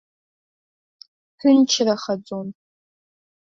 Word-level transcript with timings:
Ҭынчрахаӡон. 1.39 2.47